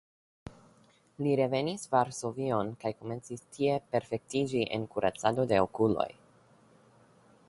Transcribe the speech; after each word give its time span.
Li 1.25 1.33
revenis 1.39 1.83
Varsovion 1.91 2.71
kaj 2.85 2.93
komencis 3.01 3.45
tie 3.57 3.77
perfektiĝi 3.97 4.65
en 4.79 4.89
kuracado 4.95 5.49
de 5.53 5.63
okuloj. 5.69 6.09